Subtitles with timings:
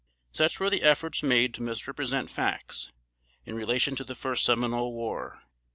[0.31, 2.91] Such were the efforts made to misrepresent facts,
[3.45, 5.43] in relation to the first Seminole War.